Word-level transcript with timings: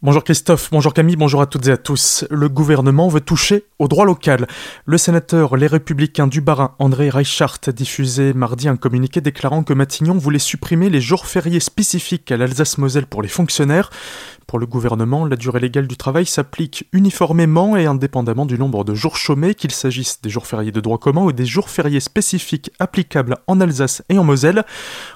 Bonjour 0.00 0.22
Christophe, 0.22 0.68
bonjour 0.70 0.94
Camille, 0.94 1.16
bonjour 1.16 1.42
à 1.42 1.46
toutes 1.46 1.66
et 1.66 1.72
à 1.72 1.76
tous. 1.76 2.24
Le 2.30 2.48
gouvernement 2.48 3.08
veut 3.08 3.20
toucher 3.20 3.64
au 3.80 3.88
droit 3.88 4.04
local. 4.04 4.46
Le 4.84 4.96
sénateur 4.96 5.56
Les 5.56 5.66
Républicains 5.66 6.28
du 6.28 6.40
Barin, 6.40 6.76
André 6.78 7.10
Reichart, 7.10 7.58
a 7.66 7.72
diffusé 7.72 8.32
mardi 8.32 8.68
un 8.68 8.76
communiqué 8.76 9.20
déclarant 9.20 9.64
que 9.64 9.72
Matignon 9.72 10.16
voulait 10.16 10.38
supprimer 10.38 10.88
les 10.88 11.00
jours 11.00 11.26
fériés 11.26 11.58
spécifiques 11.58 12.30
à 12.30 12.36
l'Alsace-Moselle 12.36 13.06
pour 13.06 13.22
les 13.22 13.28
fonctionnaires. 13.28 13.90
Pour 14.48 14.58
le 14.58 14.64
gouvernement, 14.64 15.26
la 15.26 15.36
durée 15.36 15.60
légale 15.60 15.86
du 15.86 15.98
travail 15.98 16.24
s'applique 16.24 16.88
uniformément 16.94 17.76
et 17.76 17.84
indépendamment 17.84 18.46
du 18.46 18.58
nombre 18.58 18.82
de 18.82 18.94
jours 18.94 19.18
chômés, 19.18 19.54
qu'il 19.54 19.72
s'agisse 19.72 20.22
des 20.22 20.30
jours 20.30 20.46
fériés 20.46 20.72
de 20.72 20.80
droit 20.80 20.96
commun 20.96 21.20
ou 21.20 21.32
des 21.32 21.44
jours 21.44 21.68
fériés 21.68 22.00
spécifiques 22.00 22.70
applicables 22.78 23.36
en 23.46 23.60
Alsace 23.60 24.02
et 24.08 24.16
en 24.16 24.24
Moselle. 24.24 24.64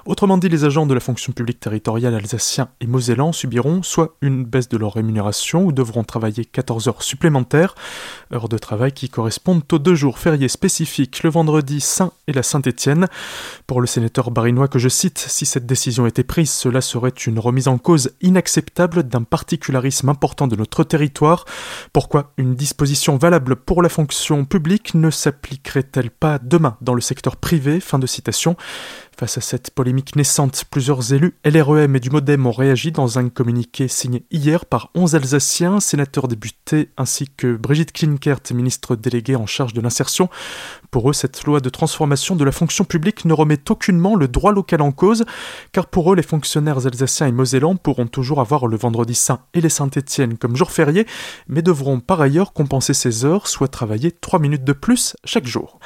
Autrement 0.05 0.37
dit, 0.37 0.49
les 0.49 0.65
agents 0.65 0.85
de 0.85 0.93
la 0.93 0.99
fonction 0.99 1.33
publique 1.33 1.59
territoriale 1.59 2.13
alsacien 2.13 2.69
et 2.79 2.85
mosellan 2.85 3.31
subiront 3.31 3.81
soit 3.81 4.15
une 4.21 4.45
baisse 4.45 4.69
de 4.69 4.77
leur 4.77 4.93
rémunération 4.93 5.65
ou 5.65 5.71
devront 5.71 6.03
travailler 6.03 6.45
14 6.45 6.87
heures 6.87 7.01
supplémentaires, 7.01 7.73
heures 8.31 8.49
de 8.49 8.59
travail 8.59 8.91
qui 8.91 9.09
correspondent 9.09 9.63
aux 9.71 9.79
deux 9.79 9.95
jours 9.95 10.19
fériés 10.19 10.47
spécifiques, 10.47 11.23
le 11.23 11.31
vendredi 11.31 11.81
saint 11.81 12.11
et 12.27 12.33
la 12.33 12.43
Saint-Étienne. 12.43 13.07
Pour 13.65 13.81
le 13.81 13.87
sénateur 13.87 14.29
barinois 14.29 14.67
que 14.67 14.77
je 14.77 14.89
cite, 14.89 15.17
si 15.17 15.47
cette 15.47 15.65
décision 15.65 16.05
était 16.05 16.23
prise, 16.23 16.51
cela 16.51 16.81
serait 16.81 17.09
une 17.09 17.39
remise 17.39 17.67
en 17.67 17.79
cause 17.79 18.11
inacceptable 18.21 19.01
d'un 19.01 19.22
particularisme 19.25 20.09
important 20.09 20.47
de 20.47 20.55
notre 20.55 20.83
territoire. 20.83 21.45
Pourquoi 21.91 22.33
une 22.37 22.55
disposition 22.55 23.17
valable 23.17 23.55
pour 23.55 23.81
la 23.81 23.89
fonction 23.89 24.45
publique 24.45 24.93
ne 24.95 25.09
s'appliquerait-elle 25.09 26.11
pas 26.11 26.39
demain 26.39 26.77
dans 26.81 26.93
le 26.93 27.01
secteur 27.01 27.37
privé? 27.37 27.79
Fin 27.79 27.99
de 27.99 28.07
citation. 28.07 28.55
Face 29.15 29.37
à 29.37 29.41
cette 29.41 29.69
polémique 29.69 30.15
naissante, 30.15 30.65
plusieurs 30.71 31.13
élus 31.13 31.35
LREM 31.45 31.95
et 31.95 31.99
du 31.99 32.09
Modem 32.09 32.47
ont 32.47 32.51
réagi 32.51 32.91
dans 32.91 33.19
un 33.19 33.29
communiqué 33.29 33.87
signé 33.87 34.25
hier 34.31 34.65
par 34.65 34.89
11 34.95 35.13
Alsaciens, 35.13 35.79
sénateurs 35.79 36.27
députés, 36.27 36.89
ainsi 36.97 37.29
que 37.29 37.55
Brigitte 37.55 37.91
Klinkert, 37.91 38.39
ministre 38.55 38.95
déléguée 38.95 39.35
en 39.35 39.45
charge 39.45 39.73
de 39.73 39.81
l'insertion. 39.81 40.29
Pour 40.89 41.11
eux, 41.11 41.13
cette 41.13 41.43
loi 41.43 41.59
de 41.59 41.69
transformation 41.69 42.35
de 42.35 42.43
la 42.43 42.51
fonction 42.51 42.85
publique 42.85 43.25
ne 43.25 43.33
remet 43.33 43.59
aucunement 43.69 44.15
le 44.15 44.27
droit 44.27 44.51
local 44.51 44.81
en 44.81 44.91
cause, 44.91 45.25
car 45.73 45.85
pour 45.85 46.11
eux, 46.11 46.15
les 46.15 46.23
fonctionnaires 46.23 46.87
alsaciens 46.87 47.27
et 47.27 47.31
mosellans 47.31 47.75
pourront 47.75 48.07
toujours 48.07 48.41
avoir 48.41 48.65
le 48.65 48.77
vendredi 48.77 49.13
saint 49.13 49.41
et 49.53 49.61
les 49.61 49.69
Saint-Étienne 49.69 50.39
comme 50.39 50.55
jour 50.55 50.71
férié, 50.71 51.05
mais 51.47 51.61
devront 51.61 51.99
par 51.99 52.19
ailleurs 52.19 52.51
compenser 52.51 52.95
ces 52.95 53.25
heures, 53.25 53.47
soit 53.47 53.67
travailler 53.67 54.11
3 54.11 54.39
minutes 54.39 54.63
de 54.63 54.73
plus 54.73 55.15
chaque 55.23 55.45
jour. 55.45 55.79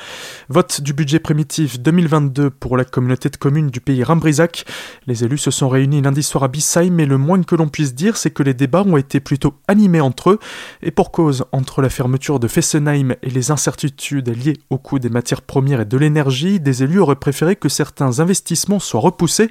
Vote 0.47 0.79
du 0.79 0.93
budget 0.93 1.19
primitif 1.19 1.79
2022 1.81 2.51
pour 2.51 2.77
la 2.77 2.85
communauté 2.85 3.16
de 3.25 3.37
communes 3.37 3.69
du 3.69 3.81
pays 3.81 4.03
Rimbrisac. 4.03 4.65
Les 5.07 5.23
élus 5.23 5.39
se 5.39 5.51
sont 5.51 5.69
réunis 5.69 6.01
lundi 6.01 6.23
soir 6.23 6.43
à 6.43 6.47
Bissheim, 6.47 6.91
mais 6.91 7.05
le 7.05 7.17
moins 7.17 7.41
que 7.43 7.55
l'on 7.55 7.67
puisse 7.67 7.95
dire, 7.95 8.17
c'est 8.17 8.29
que 8.29 8.43
les 8.43 8.53
débats 8.53 8.83
ont 8.85 8.97
été 8.97 9.19
plutôt 9.19 9.55
animés 9.67 10.01
entre 10.01 10.31
eux, 10.31 10.39
et 10.81 10.91
pour 10.91 11.11
cause, 11.11 11.45
entre 11.51 11.81
la 11.81 11.89
fermeture 11.89 12.39
de 12.39 12.47
Fessenheim 12.47 13.15
et 13.23 13.29
les 13.29 13.51
incertitudes 13.51 14.29
liées 14.29 14.57
au 14.69 14.77
coût 14.77 14.99
des 14.99 15.09
matières 15.09 15.41
premières 15.41 15.81
et 15.81 15.85
de 15.85 15.97
l'énergie, 15.97 16.59
des 16.59 16.83
élus 16.83 16.99
auraient 16.99 17.15
préféré 17.15 17.55
que 17.55 17.69
certains 17.69 18.19
investissements 18.19 18.79
soient 18.79 19.01
repoussés. 19.01 19.49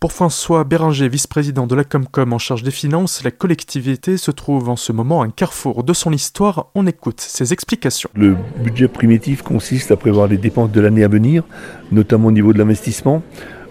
Pour 0.00 0.12
François 0.12 0.62
Béranger, 0.62 1.08
vice-président 1.08 1.66
de 1.66 1.74
la 1.74 1.82
Comcom 1.82 2.32
en 2.32 2.38
charge 2.38 2.62
des 2.62 2.70
finances, 2.70 3.24
la 3.24 3.32
collectivité 3.32 4.16
se 4.16 4.30
trouve 4.30 4.68
en 4.68 4.76
ce 4.76 4.92
moment 4.92 5.22
à 5.22 5.24
un 5.24 5.30
carrefour 5.30 5.82
de 5.82 5.92
son 5.92 6.12
histoire. 6.12 6.68
On 6.76 6.86
écoute 6.86 7.20
ses 7.20 7.52
explications. 7.52 8.08
Le 8.14 8.36
budget 8.62 8.86
primitif 8.86 9.42
consiste 9.42 9.90
à 9.90 9.96
prévoir 9.96 10.28
les 10.28 10.36
dépenses 10.36 10.70
de 10.70 10.80
l'année 10.80 11.02
à 11.02 11.08
venir, 11.08 11.42
notamment 11.90 12.28
au 12.28 12.30
niveau 12.30 12.52
de 12.52 12.58
l'investissement. 12.58 13.24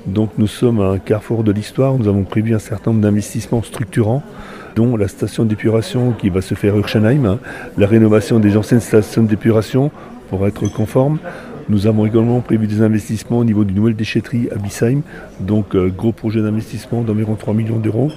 Donc 0.06 0.32
nous 0.38 0.48
sommes 0.48 0.82
à 0.82 0.90
un 0.90 1.00
carrefour 1.00 1.46
de 1.46 1.54
l'histoire. 1.54 1.94
Nous 1.94 2.10
avons 2.10 2.26
prévu 2.26 2.54
un 2.54 2.60
certain 2.60 2.92
nombre 2.92 3.04
d'investissements 3.04 3.64
structurants 3.64 4.22
dont 4.76 4.98
la 4.98 5.08
station 5.08 5.46
d'épuration 5.46 6.12
qui 6.12 6.30
va 6.30 6.42
se 6.42 6.56
faire 6.56 6.74
à 6.74 6.78
Urchenheim, 6.78 7.26
hein, 7.26 7.40
la 7.78 7.88
rénovation 7.88 8.42
des 8.42 8.58
anciennes 8.58 8.82
stations 8.82 9.24
d'épuration 9.24 9.92
pour 10.30 10.46
être 10.46 10.68
conforme, 10.68 11.20
nous 11.70 11.88
avons 11.88 12.06
également 12.06 12.40
prévu 12.40 12.68
des 12.68 12.82
investissements 12.82 13.40
au 13.40 13.44
niveau 13.44 13.64
d'une 13.64 13.76
nouvelle 13.76 13.96
déchetterie 13.96 14.48
à 14.56 14.58
Bissheim, 14.58 15.02
donc 15.40 15.76
euh, 15.76 15.90
gros 15.90 16.14
projet 16.14 16.42
d'investissement 16.42 17.02
d'environ 17.02 17.36
3 17.36 17.54
millions 17.54 17.80
d'euros. 17.80 18.10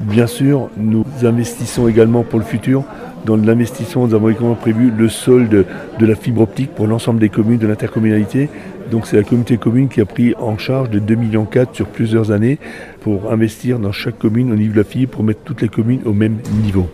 Bien 0.00 0.28
sûr, 0.28 0.70
nous 0.76 1.04
investissons 1.24 1.88
également 1.88 2.22
pour 2.22 2.38
le 2.38 2.44
futur. 2.44 2.84
Dans 3.26 3.36
l'investissement, 3.36 4.06
nous 4.06 4.14
avons 4.14 4.28
également 4.28 4.54
prévu 4.54 4.92
le 4.96 5.08
solde 5.08 5.66
de 5.98 6.06
la 6.06 6.14
fibre 6.14 6.42
optique 6.42 6.72
pour 6.72 6.86
l'ensemble 6.86 7.18
des 7.18 7.28
communes 7.28 7.58
de 7.58 7.66
l'intercommunalité. 7.66 8.48
Donc 8.92 9.06
c'est 9.06 9.16
la 9.16 9.24
communauté 9.24 9.58
commune 9.58 9.88
qui 9.88 10.00
a 10.00 10.06
pris 10.06 10.34
en 10.38 10.56
charge 10.56 10.88
de 10.90 11.00
2,4 11.00 11.16
millions 11.16 11.48
sur 11.72 11.88
plusieurs 11.88 12.30
années 12.30 12.58
pour 13.00 13.32
investir 13.32 13.80
dans 13.80 13.92
chaque 13.92 14.18
commune 14.18 14.52
au 14.52 14.54
niveau 14.54 14.72
de 14.72 14.78
la 14.78 14.84
fibre 14.84 15.10
pour 15.10 15.24
mettre 15.24 15.40
toutes 15.44 15.62
les 15.62 15.68
communes 15.68 16.02
au 16.04 16.12
même 16.12 16.36
niveau. 16.62 16.88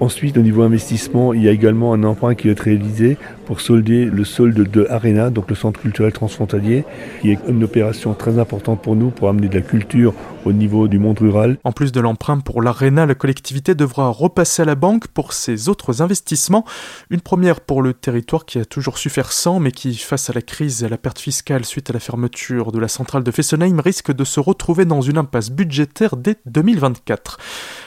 Ensuite, 0.00 0.36
au 0.36 0.42
niveau 0.42 0.62
investissement, 0.62 1.32
il 1.32 1.42
y 1.42 1.48
a 1.48 1.52
également 1.52 1.92
un 1.92 2.02
emprunt 2.04 2.34
qui 2.34 2.48
être 2.48 2.60
réalisé 2.60 3.16
pour 3.46 3.60
solder 3.60 4.06
le 4.06 4.24
solde 4.24 4.70
de 4.70 4.86
Arena, 4.88 5.30
donc 5.30 5.48
le 5.48 5.54
centre 5.54 5.80
culturel 5.80 6.12
transfrontalier, 6.12 6.84
qui 7.20 7.30
est 7.30 7.38
une 7.48 7.62
opération 7.62 8.14
très 8.14 8.38
importante 8.38 8.82
pour 8.82 8.96
nous 8.96 9.10
pour 9.10 9.28
amener 9.28 9.48
de 9.48 9.54
la 9.54 9.62
culture 9.62 10.14
au 10.44 10.52
niveau 10.52 10.88
du 10.88 10.98
monde 10.98 11.18
rural. 11.18 11.58
En 11.64 11.72
plus 11.72 11.92
de 11.92 12.00
l'emprunt 12.00 12.38
pour 12.40 12.62
l'Arena, 12.62 13.06
la 13.06 13.14
collectivité 13.14 13.74
devra 13.74 14.08
repasser 14.08 14.62
à 14.62 14.64
la 14.64 14.74
banque 14.74 15.08
pour 15.08 15.32
ses 15.32 15.68
autres 15.68 16.02
investissements. 16.02 16.64
Une 17.10 17.20
première 17.20 17.60
pour 17.60 17.82
le 17.82 17.94
territoire 17.94 18.44
qui 18.44 18.58
a 18.58 18.64
toujours 18.64 18.98
su 18.98 19.10
faire 19.10 19.32
sans, 19.32 19.60
mais 19.60 19.72
qui, 19.72 19.94
face 19.94 20.30
à 20.30 20.32
la 20.32 20.42
crise 20.42 20.82
et 20.82 20.86
à 20.86 20.88
la 20.88 20.98
perte 20.98 21.18
fiscale 21.18 21.64
suite 21.64 21.90
à 21.90 21.92
la 21.92 22.00
fermeture 22.00 22.72
de 22.72 22.78
la 22.78 22.88
centrale 22.88 23.22
de 23.22 23.30
Fessenheim, 23.30 23.80
risque 23.80 24.12
de 24.12 24.24
se 24.24 24.40
retrouver 24.40 24.84
dans 24.84 25.00
une 25.00 25.18
impasse 25.18 25.50
budgétaire 25.50 26.16
dès 26.16 26.36
2024. 26.46 27.38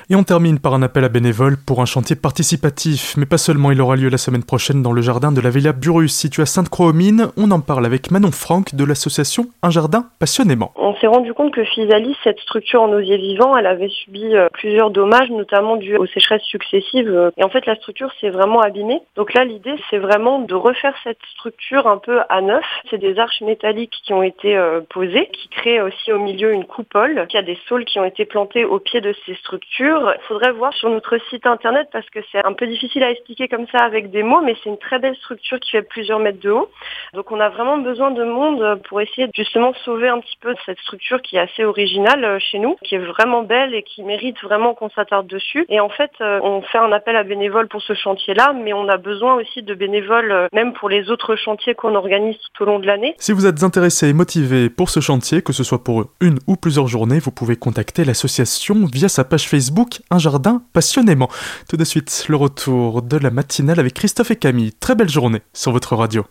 Et 0.09 0.15
on 0.15 0.23
termine 0.23 0.57
par 0.57 0.73
un 0.73 0.83
appel 0.83 1.03
à 1.03 1.09
bénévoles 1.09 1.57
pour 1.57 1.81
un 1.81 1.85
chantier 1.85 2.15
participatif, 2.15 3.15
mais 3.17 3.25
pas 3.25 3.37
seulement, 3.37 3.71
il 3.71 3.81
aura 3.81 3.97
lieu 3.97 4.07
la 4.07 4.17
semaine 4.17 4.45
prochaine 4.45 4.81
dans 4.81 4.93
le 4.93 5.01
jardin 5.01 5.33
de 5.33 5.41
la 5.41 5.49
Villa 5.49 5.73
Burus, 5.73 6.15
situé 6.15 6.43
à 6.43 6.45
Sainte-Croix-aux-Mines. 6.45 7.27
On 7.35 7.51
en 7.51 7.59
parle 7.59 7.85
avec 7.85 8.09
Manon 8.09 8.31
Franck 8.31 8.73
de 8.73 8.85
l'association 8.85 9.47
Un 9.63 9.69
Jardin 9.69 10.05
Passionnément. 10.17 10.71
On 10.77 10.95
s'est 10.95 11.07
rendu 11.07 11.33
compte 11.33 11.53
que 11.53 11.65
Physalis, 11.65 12.15
cette 12.23 12.39
structure 12.39 12.83
en 12.83 12.89
osier 12.93 13.17
vivant, 13.17 13.57
elle 13.57 13.65
avait 13.65 13.89
subi 13.89 14.33
euh, 14.33 14.47
plusieurs 14.53 14.91
dommages, 14.91 15.29
notamment 15.29 15.75
dus 15.75 15.97
aux 15.97 16.05
sécheresses 16.05 16.43
successives. 16.43 17.33
Et 17.35 17.43
en 17.43 17.49
fait, 17.49 17.65
la 17.65 17.75
structure 17.75 18.09
s'est 18.21 18.29
vraiment 18.29 18.61
abîmée. 18.61 19.01
Donc 19.17 19.33
là, 19.33 19.43
l'idée, 19.43 19.75
c'est 19.89 19.97
vraiment 19.97 20.39
de 20.39 20.55
refaire 20.55 20.95
cette 21.03 21.19
structure 21.33 21.85
un 21.85 21.97
peu 21.97 22.21
à 22.29 22.39
neuf. 22.39 22.63
C'est 22.89 22.97
des 22.97 23.19
arches 23.19 23.41
métalliques 23.41 23.97
qui 24.05 24.13
ont 24.13 24.23
été 24.23 24.55
euh, 24.55 24.79
posées, 24.89 25.29
qui 25.33 25.49
créent 25.49 25.81
aussi 25.81 26.13
au 26.13 26.19
milieu 26.19 26.53
une 26.53 26.63
coupole. 26.63 27.27
Il 27.29 27.35
y 27.35 27.39
a 27.39 27.43
des 27.43 27.57
saules 27.67 27.83
qui 27.83 27.99
ont 27.99 28.05
été 28.05 28.23
plantés 28.23 28.63
au 28.63 28.79
pied 28.79 29.01
de 29.01 29.13
ces 29.25 29.35
structures 29.35 29.96
il 29.99 30.27
faudrait 30.27 30.51
voir 30.51 30.73
sur 30.73 30.89
notre 30.89 31.17
site 31.29 31.45
internet 31.45 31.89
parce 31.91 32.09
que 32.09 32.19
c'est 32.31 32.43
un 32.45 32.53
peu 32.53 32.67
difficile 32.67 33.03
à 33.03 33.11
expliquer 33.11 33.47
comme 33.47 33.67
ça 33.71 33.79
avec 33.79 34.11
des 34.11 34.23
mots, 34.23 34.41
mais 34.41 34.55
c'est 34.63 34.69
une 34.69 34.77
très 34.77 34.99
belle 34.99 35.15
structure 35.15 35.59
qui 35.59 35.71
fait 35.71 35.81
plusieurs 35.81 36.19
mètres 36.19 36.41
de 36.41 36.51
haut. 36.51 36.69
Donc 37.13 37.31
on 37.31 37.39
a 37.39 37.49
vraiment 37.49 37.77
besoin 37.77 38.11
de 38.11 38.23
monde 38.23 38.81
pour 38.87 39.01
essayer 39.01 39.27
de 39.27 39.33
justement 39.35 39.73
sauver 39.85 40.09
un 40.09 40.19
petit 40.19 40.37
peu 40.41 40.53
cette 40.65 40.79
structure 40.79 41.21
qui 41.21 41.37
est 41.37 41.39
assez 41.39 41.63
originale 41.63 42.23
euh, 42.23 42.39
chez 42.39 42.59
nous, 42.59 42.75
qui 42.83 42.95
est 42.95 42.99
vraiment 42.99 43.43
belle 43.43 43.73
et 43.73 43.83
qui 43.83 44.03
mérite 44.03 44.37
vraiment 44.41 44.73
qu'on 44.73 44.89
s'attarde 44.89 45.27
dessus. 45.27 45.65
Et 45.69 45.79
en 45.79 45.89
fait, 45.89 46.11
euh, 46.21 46.39
on 46.43 46.61
fait 46.61 46.77
un 46.77 46.91
appel 46.91 47.15
à 47.15 47.23
bénévoles 47.23 47.67
pour 47.67 47.81
ce 47.81 47.93
chantier-là, 47.93 48.53
mais 48.53 48.73
on 48.73 48.87
a 48.87 48.97
besoin 48.97 49.35
aussi 49.35 49.63
de 49.63 49.73
bénévoles 49.73 50.31
euh, 50.31 50.47
même 50.53 50.73
pour 50.73 50.89
les 50.89 51.09
autres 51.09 51.35
chantiers 51.35 51.75
qu'on 51.75 51.95
organise 51.95 52.35
tout 52.53 52.63
au 52.63 52.65
long 52.65 52.79
de 52.79 52.87
l'année. 52.87 53.15
Si 53.19 53.31
vous 53.31 53.45
êtes 53.45 53.63
intéressé 53.63 54.09
et 54.09 54.13
motivé 54.13 54.69
pour 54.69 54.89
ce 54.89 54.99
chantier, 54.99 55.41
que 55.41 55.53
ce 55.53 55.63
soit 55.63 55.83
pour 55.83 56.05
une 56.21 56.39
ou 56.47 56.55
plusieurs 56.55 56.87
journées, 56.87 57.19
vous 57.19 57.31
pouvez 57.31 57.55
contacter 57.55 58.05
l'association 58.05 58.75
via 58.91 59.09
sa 59.09 59.23
page 59.23 59.47
Facebook 59.47 59.86
un 60.11 60.19
jardin 60.19 60.61
passionnément. 60.73 61.29
Tout 61.69 61.77
de 61.77 61.83
suite, 61.83 62.25
le 62.27 62.35
retour 62.35 63.01
de 63.01 63.17
la 63.17 63.31
matinale 63.31 63.79
avec 63.79 63.93
Christophe 63.93 64.31
et 64.31 64.35
Camille. 64.35 64.73
Très 64.73 64.95
belle 64.95 65.09
journée 65.09 65.41
sur 65.53 65.71
votre 65.71 65.95
radio. 65.95 66.25